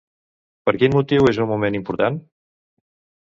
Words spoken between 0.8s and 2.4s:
quin motiu és un moment important?